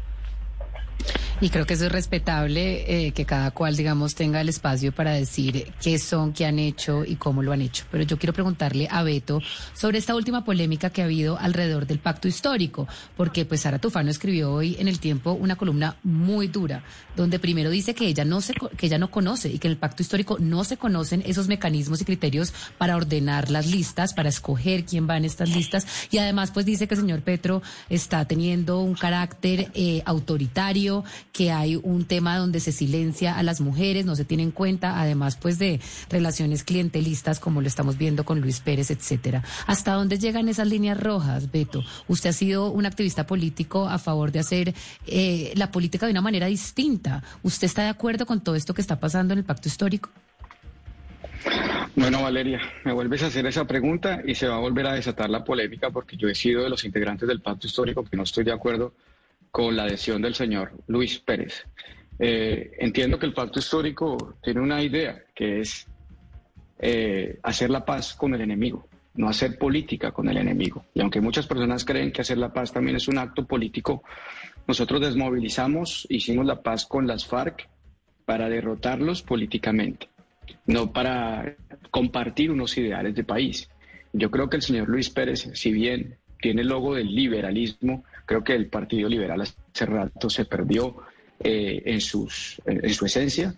[1.39, 5.13] Y creo que eso es respetable, eh, que cada cual, digamos, tenga el espacio para
[5.13, 7.85] decir qué son, qué han hecho y cómo lo han hecho.
[7.91, 9.43] Pero yo quiero preguntarle a Beto
[9.75, 14.11] sobre esta última polémica que ha habido alrededor del pacto histórico, porque pues Sara Tufano
[14.11, 16.85] escribió hoy en el tiempo una columna muy dura,
[17.17, 19.79] donde primero dice que ella no se, que ella no conoce y que en el
[19.79, 24.87] pacto histórico no se conocen esos mecanismos y criterios para ordenar las listas, para escoger
[24.87, 28.81] quién va en estas listas, y además pues dice que el señor Petro está teniendo
[28.81, 30.86] un carácter eh, autoritario
[31.33, 35.01] que hay un tema donde se silencia a las mujeres, no se tiene en cuenta,
[35.01, 39.43] además pues de relaciones clientelistas como lo estamos viendo con Luis Pérez, etcétera.
[39.67, 41.83] ¿Hasta dónde llegan esas líneas rojas, Beto?
[42.09, 44.75] Usted ha sido un activista político a favor de hacer
[45.07, 47.23] eh, la política de una manera distinta.
[47.43, 50.11] ¿Usted está de acuerdo con todo esto que está pasando en el pacto histórico?
[51.95, 55.31] Bueno, Valeria, me vuelves a hacer esa pregunta y se va a volver a desatar
[55.31, 58.45] la polémica porque yo he sido de los integrantes del pacto histórico que no estoy
[58.45, 58.93] de acuerdo
[59.57, 61.65] con la adhesión del señor Luis Pérez.
[62.19, 65.89] Eh, entiendo que el pacto histórico tiene una idea, que es
[66.79, 70.85] eh, hacer la paz con el enemigo, no hacer política con el enemigo.
[70.93, 74.03] Y aunque muchas personas creen que hacer la paz también es un acto político,
[74.69, 77.67] nosotros desmovilizamos, hicimos la paz con las FARC
[78.27, 80.11] para derrotarlos políticamente,
[80.67, 81.57] no para
[81.91, 83.71] compartir unos ideales de país.
[84.13, 88.45] Yo creo que el señor Luis Pérez, si bien tiene el logo del liberalismo, Creo
[88.45, 90.97] que el Partido Liberal hace rato se perdió
[91.41, 93.55] eh, en, sus, en, su esencia.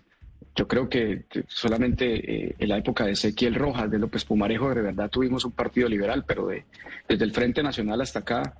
[0.55, 4.81] Yo creo que solamente eh, en la época de Ezequiel Rojas, de López Pumarejo, de
[4.81, 6.65] verdad tuvimos un partido liberal, pero de,
[7.07, 8.55] desde el Frente Nacional hasta acá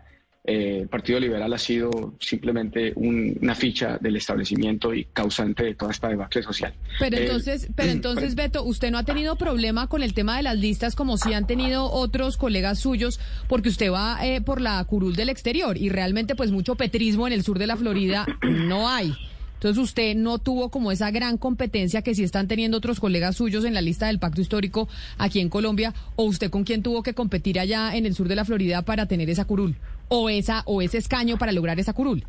[0.45, 5.91] eh, el Partido Liberal ha sido simplemente una ficha del establecimiento y causante de toda
[5.91, 6.73] esta debacle social.
[6.97, 10.43] Pero eh, entonces, pero entonces, Beto, usted no ha tenido problema con el tema de
[10.43, 14.83] las listas como si han tenido otros colegas suyos, porque usted va eh, por la
[14.85, 18.89] curul del exterior y realmente pues mucho petrismo en el sur de la Florida no
[18.89, 19.13] hay.
[19.55, 23.65] Entonces usted no tuvo como esa gran competencia que sí están teniendo otros colegas suyos
[23.65, 27.13] en la lista del pacto histórico aquí en Colombia, o usted con quién tuvo que
[27.13, 29.75] competir allá en el sur de la Florida para tener esa curul,
[30.09, 32.25] o esa, o ese escaño para lograr esa curul.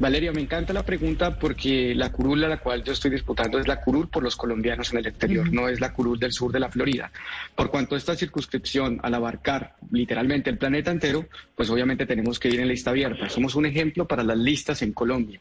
[0.00, 3.66] Valeria, me encanta la pregunta porque la curul a la cual yo estoy disputando es
[3.66, 6.60] la curul por los colombianos en el exterior, no es la curul del sur de
[6.60, 7.10] la Florida.
[7.56, 12.60] Por cuanto esta circunscripción, al abarcar literalmente el planeta entero, pues obviamente tenemos que ir
[12.60, 13.28] en lista abierta.
[13.28, 15.40] Somos un ejemplo para las listas en Colombia.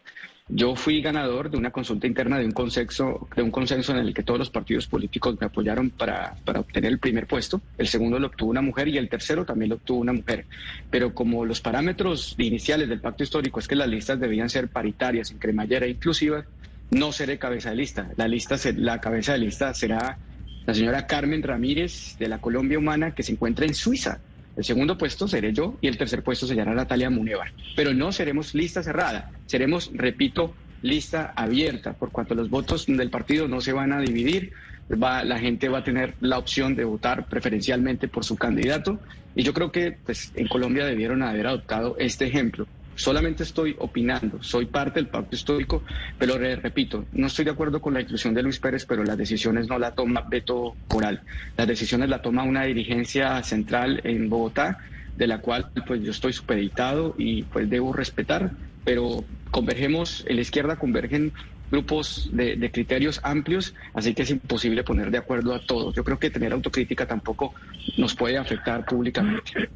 [0.50, 4.14] Yo fui ganador de una consulta interna de un consenso, de un consenso en el
[4.14, 7.62] que todos los partidos políticos me apoyaron para, para, obtener el primer puesto.
[7.78, 10.46] El segundo lo obtuvo una mujer y el tercero también lo obtuvo una mujer.
[10.90, 15.32] Pero como los parámetros iniciales del pacto histórico es que las listas debían ser paritarias,
[15.32, 16.46] en cremallera e inclusivas,
[16.92, 18.10] no seré cabeza de lista.
[18.16, 20.18] La lista, la cabeza de lista será
[20.66, 24.22] la señora Carmen Ramírez de la Colombia Humana que se encuentra en Suiza.
[24.58, 27.50] El segundo puesto seré yo y el tercer puesto será Natalia Munevar.
[27.76, 33.48] Pero no seremos lista cerrada, seremos, repito, lista abierta, por cuanto los votos del partido
[33.48, 34.52] no se van a dividir,
[34.92, 39.00] va, la gente va a tener la opción de votar preferencialmente por su candidato.
[39.36, 42.68] Y yo creo que pues, en Colombia debieron haber adoptado este ejemplo
[42.98, 45.84] solamente estoy opinando, soy parte del pacto histórico,
[46.18, 49.68] pero repito, no estoy de acuerdo con la inclusión de Luis Pérez, pero las decisiones
[49.68, 51.22] no la toma Beto Coral,
[51.56, 54.80] las decisiones la toma una dirigencia central en Bogotá,
[55.16, 58.52] de la cual pues yo estoy supeditado y pues debo respetar,
[58.84, 61.34] pero convergemos, en la izquierda convergen
[61.70, 65.94] grupos de, criterios amplios, así que es imposible poner de acuerdo a todos.
[65.96, 67.54] Yo creo que tener autocrítica tampoco
[67.98, 69.70] nos puede afectar públicamente.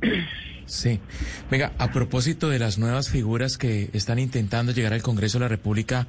[0.72, 1.02] Sí.
[1.52, 5.50] Venga, a propósito de las nuevas figuras que están intentando llegar al Congreso de la
[5.50, 6.08] República,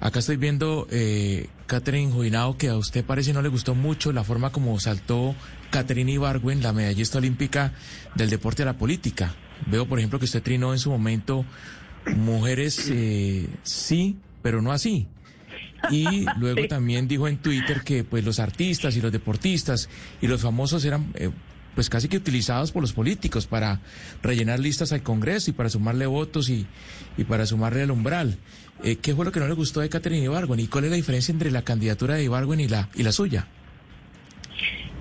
[0.00, 4.24] acá estoy viendo, eh, Catherine Juinao, que a usted parece no le gustó mucho la
[4.24, 5.36] forma como saltó
[5.70, 7.74] Catherine Ibargüen, la medallista olímpica
[8.16, 9.36] del deporte a la política.
[9.66, 11.44] Veo, por ejemplo, que usted trinó en su momento
[12.16, 15.06] mujeres eh, sí, pero no así.
[15.92, 19.88] Y luego también dijo en Twitter que pues los artistas y los deportistas
[20.20, 21.30] y los famosos eran eh,
[21.74, 23.80] pues casi que utilizados por los políticos para
[24.22, 26.66] rellenar listas al Congreso y para sumarle votos y,
[27.16, 28.36] y para sumarle al umbral.
[28.82, 30.96] Eh, ¿Qué fue lo que no le gustó de Catherine Ibargüen y cuál es la
[30.96, 33.46] diferencia entre la candidatura de Ibargüen y la, y la suya?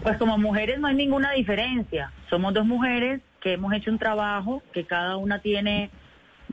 [0.03, 2.11] Pues como mujeres no hay ninguna diferencia.
[2.29, 5.89] Somos dos mujeres que hemos hecho un trabajo, que cada una tiene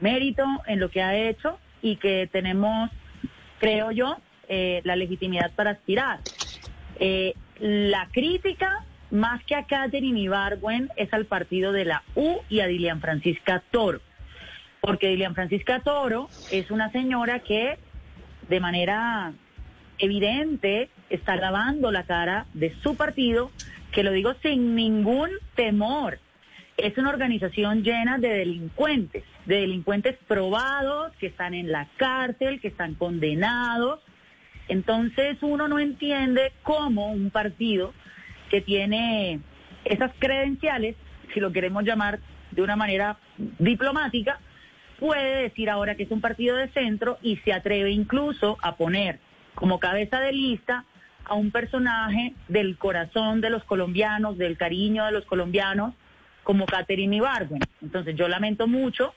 [0.01, 2.91] mérito en lo que ha hecho y que tenemos,
[3.59, 4.17] creo yo,
[4.49, 6.21] eh, la legitimidad para aspirar.
[7.01, 12.61] Eh, la crítica, más que a Catherine Ibargüen, es al partido de la U y
[12.61, 14.01] a Dilian Francisca Toro.
[14.81, 17.79] Porque Dilian Francisca Toro es una señora que
[18.49, 19.33] de manera
[19.99, 23.51] evidente está lavando la cara de su partido,
[23.93, 26.19] que lo digo sin ningún temor.
[26.77, 32.69] Es una organización llena de delincuentes de delincuentes probados que están en la cárcel, que
[32.69, 34.01] están condenados.
[34.69, 37.95] Entonces uno no entiende cómo un partido
[38.51, 39.41] que tiene
[39.85, 40.97] esas credenciales,
[41.33, 43.19] si lo queremos llamar de una manera
[43.59, 44.41] diplomática,
[44.99, 49.21] puede decir ahora que es un partido de centro y se atreve incluso a poner
[49.55, 50.85] como cabeza de lista
[51.25, 55.95] a un personaje del corazón de los colombianos, del cariño de los colombianos,
[56.43, 57.61] como Catherine Ibargüen.
[57.83, 59.15] Entonces yo lamento mucho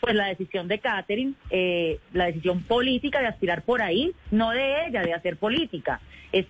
[0.00, 4.86] pues la decisión de Catherine, eh, la decisión política de aspirar por ahí, no de
[4.86, 5.98] ella, de hacer política,
[6.30, 6.44] es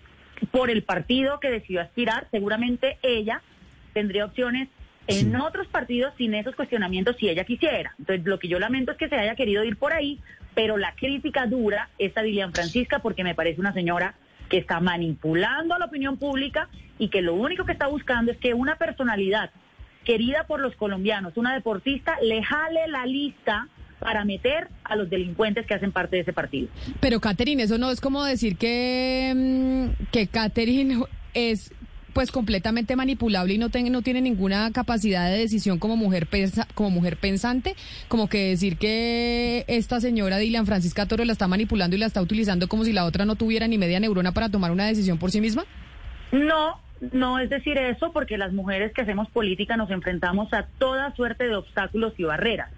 [0.50, 3.42] por el partido que decidió aspirar, seguramente ella
[3.92, 4.68] tendría opciones
[5.06, 7.94] en otros partidos sin esos cuestionamientos si ella quisiera.
[7.98, 10.20] Entonces, lo que yo lamento es que se haya querido ir por ahí,
[10.54, 14.14] pero la crítica dura es a Dilian Francisca porque me parece una señora
[14.48, 16.68] que está manipulando a la opinión pública
[16.98, 19.50] y que lo único que está buscando es que una personalidad
[20.04, 23.68] querida por los colombianos, una deportista, le jale la lista
[24.04, 26.68] para meter a los delincuentes que hacen parte de ese partido.
[27.00, 31.72] Pero Catherine, eso no es como decir que, mm, que Catherine es
[32.12, 36.28] pues completamente manipulable y no, no tiene ninguna capacidad de decisión como mujer
[36.74, 41.96] como mujer pensante, como que decir que esta señora Dilian Francisca Toro la está manipulando
[41.96, 44.70] y la está utilizando como si la otra no tuviera ni media neurona para tomar
[44.70, 45.64] una decisión por sí misma?
[46.30, 46.78] No,
[47.10, 51.44] no es decir eso porque las mujeres que hacemos política nos enfrentamos a toda suerte
[51.44, 52.70] de obstáculos y barreras.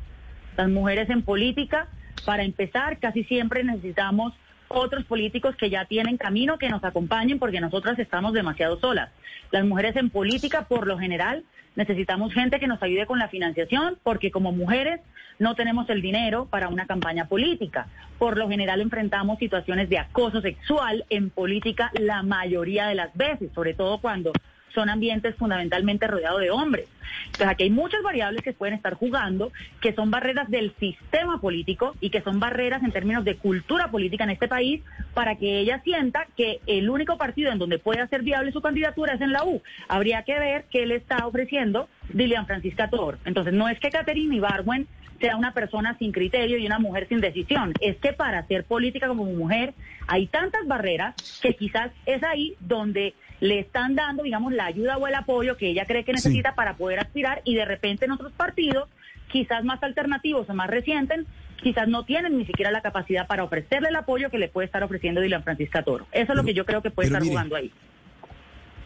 [0.57, 1.89] Las mujeres en política,
[2.25, 4.33] para empezar, casi siempre necesitamos
[4.69, 9.11] otros políticos que ya tienen camino que nos acompañen porque nosotras estamos demasiado solas.
[9.51, 11.45] Las mujeres en política, por lo general,
[11.77, 15.01] necesitamos gente que nos ayude con la financiación porque como mujeres
[15.39, 17.87] no tenemos el dinero para una campaña política.
[18.19, 23.51] Por lo general enfrentamos situaciones de acoso sexual en política la mayoría de las veces,
[23.55, 24.33] sobre todo cuando
[24.77, 26.87] son ambientes fundamentalmente rodeados de hombres.
[27.25, 31.97] Entonces aquí hay muchas variables que pueden estar jugando, que son barreras del sistema político
[32.01, 34.83] y que son barreras en términos de cultura política en este país
[35.15, 39.15] para que ella sienta que el único partido en donde puede hacer viable su candidatura
[39.15, 39.63] es en la U.
[39.89, 43.19] Habría que ver qué le está ofreciendo Dilian Francisca Tor.
[43.25, 44.87] Entonces no es que Caterina Ibargüen
[45.19, 47.73] sea una persona sin criterio y una mujer sin decisión.
[47.81, 49.73] Es que para hacer política como mujer
[50.07, 55.07] hay tantas barreras que quizás es ahí donde le están dando, digamos, la ayuda o
[55.07, 58.33] el apoyo que ella cree que necesita para poder aspirar y de repente en otros
[58.33, 58.89] partidos,
[59.31, 61.27] quizás más alternativos o más recientes,
[61.63, 64.83] quizás no tienen ni siquiera la capacidad para ofrecerle el apoyo que le puede estar
[64.83, 66.07] ofreciendo Dylan Francisca Toro.
[66.13, 67.73] Eso es lo que yo creo que puede estar jugando ahí.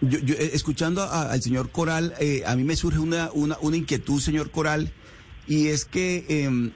[0.01, 4.19] Yo, eh, escuchando al señor Coral, eh, a mí me surge una, una, una, inquietud,
[4.19, 4.91] señor Coral,
[5.47, 6.73] y es que em,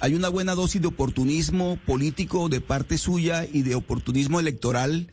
[0.00, 5.08] hay una buena dosis de oportunismo político de parte suya y de oportunismo electoral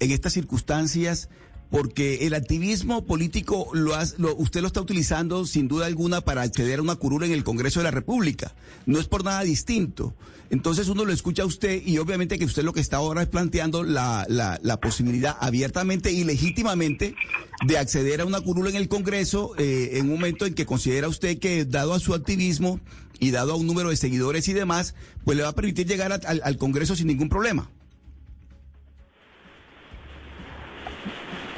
[0.00, 1.30] en estas circunstancias
[1.70, 3.94] porque el activismo político lo,
[4.36, 7.80] usted lo está utilizando sin duda alguna para acceder a una curula en el Congreso
[7.80, 8.54] de la República.
[8.86, 10.14] No es por nada distinto.
[10.48, 13.28] Entonces uno lo escucha a usted y obviamente que usted lo que está ahora es
[13.28, 17.16] planteando la, la, posibilidad abiertamente y legítimamente
[17.66, 21.08] de acceder a una curula en el Congreso eh, en un momento en que considera
[21.08, 22.78] usted que dado a su activismo
[23.18, 24.94] y dado a un número de seguidores y demás,
[25.24, 27.70] pues le va a permitir llegar al Congreso sin ningún problema.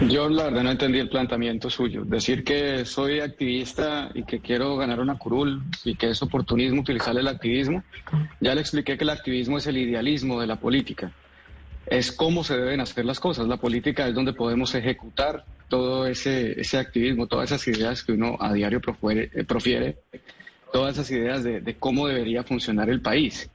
[0.07, 2.05] Yo la verdad no entendí el planteamiento suyo.
[2.05, 7.17] Decir que soy activista y que quiero ganar una curul y que es oportunismo utilizar
[7.17, 7.83] el activismo.
[8.41, 11.13] Ya le expliqué que el activismo es el idealismo de la política.
[11.87, 13.49] es cómo se deben hacer las cosas.
[13.49, 18.37] La política es donde podemos ejecutar todo ese, ese activismo, todas esas ideas que uno
[18.39, 19.99] a diario profiere, eh, profiere
[20.73, 23.49] todas esas ideas de, cómo debería funcionar el país.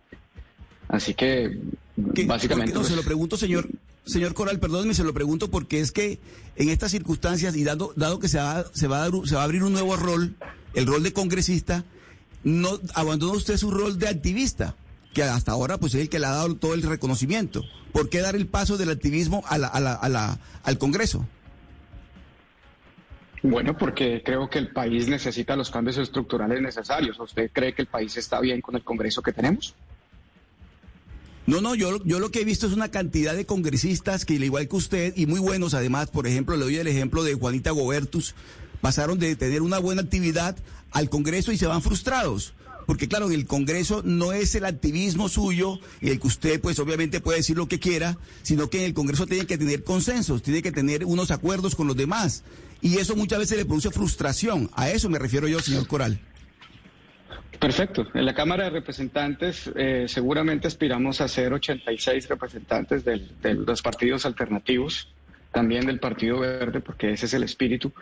[0.88, 1.58] Así que,
[1.96, 2.74] básicamente...
[2.74, 3.68] No, se lo pues, pregunto, señor,
[4.06, 6.20] señor Coral, perdóneme, se lo pregunto porque es que
[6.56, 9.46] en estas circunstancias y dado, dado que se va, se, va a se va a
[9.46, 10.36] abrir un nuevo rol,
[10.74, 11.84] el rol de congresista,
[12.44, 14.76] no abandona usted su rol de activista,
[15.14, 17.64] que hasta ahora pues es el que le ha dado todo el reconocimiento.
[17.92, 21.26] ¿Por qué dar el paso del activismo a la, a la, a la, al Congreso?
[23.44, 27.20] Bueno, porque creo que el país necesita los cambios estructurales necesarios.
[27.20, 29.76] ¿Usted cree que el país está bien con el Congreso que tenemos?
[31.46, 34.44] No, no, yo, yo lo que he visto es una cantidad de congresistas que, al
[34.46, 37.72] igual que usted, y muy buenos además, por ejemplo, le doy el ejemplo de Juanita
[37.72, 38.34] Gobertus,
[38.80, 40.56] pasaron de tener una buena actividad
[40.92, 42.54] al Congreso y se van frustrados.
[42.86, 47.22] Porque claro, el Congreso no es el activismo suyo y el que usted pues obviamente
[47.22, 50.62] puede decir lo que quiera, sino que en el Congreso tiene que tener consensos, tiene
[50.62, 52.44] que tener unos acuerdos con los demás.
[52.82, 54.70] Y eso muchas veces le produce frustración.
[54.74, 56.20] A eso me refiero yo, señor Coral.
[57.60, 58.08] Perfecto.
[58.14, 64.26] En la Cámara de Representantes eh, seguramente aspiramos a ser 86 representantes de los partidos
[64.26, 65.10] alternativos,
[65.52, 67.94] también del Partido Verde, porque ese es el espíritu.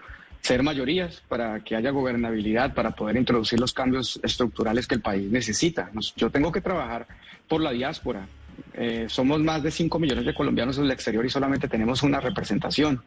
[0.41, 5.29] Ser mayorías para que haya gobernabilidad, para poder introducir los cambios estructurales que el país
[5.29, 5.91] necesita.
[6.15, 7.05] yo tengo que trabajar
[7.47, 8.25] por la diáspora,
[8.73, 12.19] eh, somos más de 5 millones de colombianos en el exterior y solamente tenemos una
[12.19, 13.01] representación.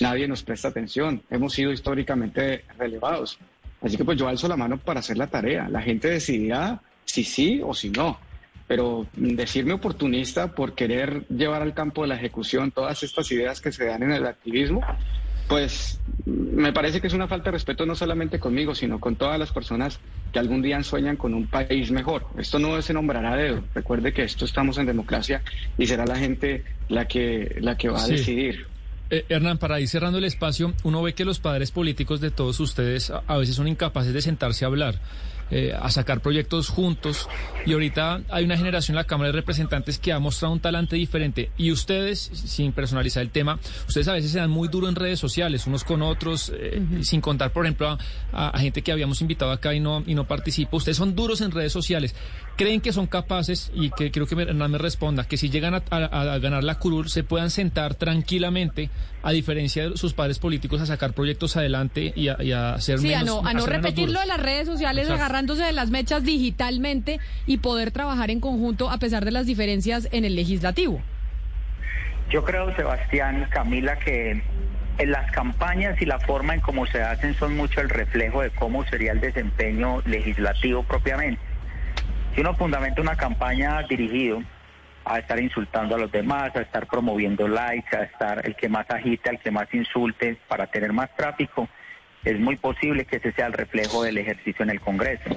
[0.00, 1.22] Nadie nos presta atención.
[1.30, 3.38] Hemos sido históricamente relevados.
[3.82, 5.68] Así que pues yo alzo la mano para hacer la tarea.
[5.68, 8.18] La gente decidirá si sí o si no.
[8.66, 13.72] Pero decirme oportunista por querer llevar al campo de la ejecución todas estas ideas que
[13.72, 14.80] se dan en el activismo,
[15.48, 19.36] pues me parece que es una falta de respeto no solamente conmigo, sino con todas
[19.36, 19.98] las personas
[20.32, 22.26] que algún día sueñan con un país mejor.
[22.38, 23.64] Esto no se nombrará a dedo.
[23.74, 25.42] Recuerde que esto estamos en democracia
[25.76, 28.68] y será la gente la que, la que va a decidir.
[29.10, 32.60] Eh, Hernán, para ir cerrando el espacio, uno ve que los padres políticos de todos
[32.60, 35.00] ustedes a veces son incapaces de sentarse a hablar.
[35.52, 37.28] Eh, a sacar proyectos juntos.
[37.66, 40.94] Y ahorita hay una generación en la Cámara de Representantes que ha mostrado un talante
[40.94, 41.50] diferente.
[41.56, 45.18] Y ustedes, sin personalizar el tema, ustedes a veces se dan muy duro en redes
[45.18, 47.98] sociales, unos con otros, eh, sin contar, por ejemplo,
[48.32, 50.76] a, gente que habíamos invitado acá y no, y no participa.
[50.76, 52.14] Ustedes son duros en redes sociales.
[52.56, 56.38] ¿Creen que son capaces, y que creo que Hernán me responda, que si llegan a,
[56.38, 58.90] ganar la curul se puedan sentar tranquilamente,
[59.22, 63.22] a diferencia de sus padres políticos, a sacar proyectos adelante y a, hacer sí, menos...
[63.22, 67.58] a no, a no repetirlo de las redes sociales, agarrar de las mechas digitalmente y
[67.58, 71.00] poder trabajar en conjunto a pesar de las diferencias en el legislativo.
[72.30, 74.42] Yo creo, Sebastián, Camila, que
[74.98, 78.50] en las campañas y la forma en cómo se hacen son mucho el reflejo de
[78.50, 81.40] cómo sería el desempeño legislativo propiamente.
[82.34, 84.42] Si uno fundamenta una campaña dirigido
[85.04, 88.88] a estar insultando a los demás, a estar promoviendo likes, a estar el que más
[88.90, 91.68] agite, el que más insulte para tener más tráfico,
[92.24, 95.30] es muy posible que ese sea el reflejo del ejercicio en el Congreso.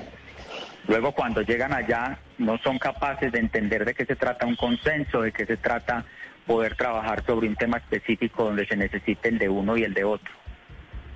[0.87, 5.21] Luego cuando llegan allá no son capaces de entender de qué se trata un consenso,
[5.21, 6.05] de qué se trata
[6.45, 10.03] poder trabajar sobre un tema específico donde se necesite el de uno y el de
[10.03, 10.33] otro.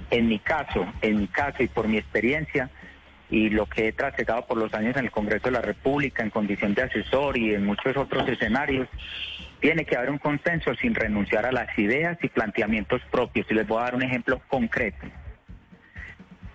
[0.09, 2.69] En mi caso, en mi caso y por mi experiencia
[3.29, 6.29] y lo que he trasegado por los años en el Congreso de la República en
[6.29, 8.87] condición de asesor y en muchos otros escenarios,
[9.59, 13.45] tiene que haber un consenso sin renunciar a las ideas y planteamientos propios.
[13.49, 15.07] Y les voy a dar un ejemplo concreto.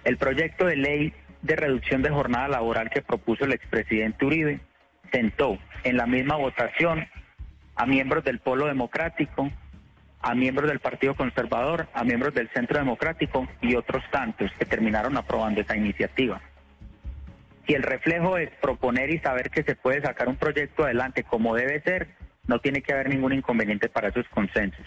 [0.05, 4.61] El proyecto de ley de reducción de jornada laboral que propuso el expresidente Uribe
[5.12, 7.07] sentó en la misma votación
[7.76, 9.50] a miembros del Polo Democrático,
[10.20, 15.16] a miembros del Partido Conservador, a miembros del Centro Democrático y otros tantos que terminaron
[15.16, 16.40] aprobando esa iniciativa.
[17.66, 21.55] Si el reflejo es proponer y saber que se puede sacar un proyecto adelante como
[21.55, 22.09] debe ser,
[22.46, 24.84] no tiene que haber ningún inconveniente para esos consensos.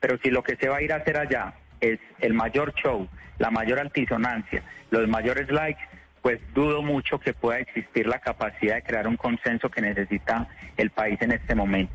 [0.00, 3.08] Pero si lo que se va a ir a hacer allá es el mayor show,
[3.38, 5.82] la mayor altisonancia, los mayores likes,
[6.22, 10.90] pues dudo mucho que pueda existir la capacidad de crear un consenso que necesita el
[10.90, 11.94] país en este momento.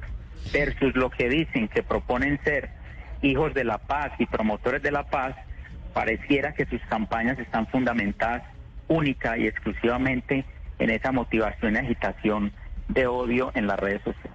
[0.52, 2.70] Versus lo que dicen que proponen ser
[3.22, 5.36] hijos de la paz y promotores de la paz,
[5.94, 8.44] pareciera que sus campañas están fundamentadas
[8.88, 10.46] única y exclusivamente
[10.80, 12.52] en esa motivación y agitación
[12.88, 14.35] de odio en las redes sociales.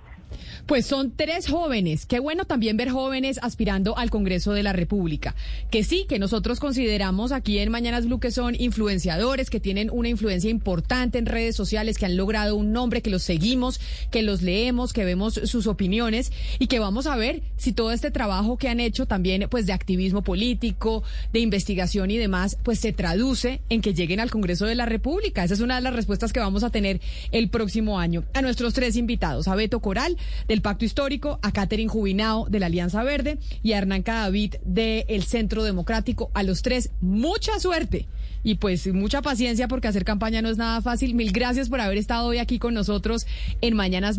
[0.66, 2.06] Pues son tres jóvenes.
[2.06, 5.34] Qué bueno también ver jóvenes aspirando al Congreso de la República.
[5.70, 10.08] Que sí, que nosotros consideramos aquí en Mañanas Blue que son influenciadores, que tienen una
[10.08, 13.80] influencia importante en redes sociales, que han logrado un nombre, que los seguimos,
[14.10, 18.10] que los leemos, que vemos sus opiniones y que vamos a ver si todo este
[18.10, 21.02] trabajo que han hecho también pues de activismo político,
[21.32, 25.44] de investigación y demás, pues se traduce en que lleguen al Congreso de la República.
[25.44, 27.00] Esa es una de las respuestas que vamos a tener
[27.32, 28.24] el próximo año.
[28.34, 30.16] A nuestros tres invitados, a Beto Coral,
[30.50, 35.22] del Pacto Histórico, a Catherine Jubinao de la Alianza Verde y a Hernán Cadavid del
[35.22, 36.32] Centro Democrático.
[36.34, 38.08] A los tres, mucha suerte
[38.42, 41.14] y pues mucha paciencia porque hacer campaña no es nada fácil.
[41.14, 43.28] Mil gracias por haber estado hoy aquí con nosotros
[43.60, 44.18] en Mañanas.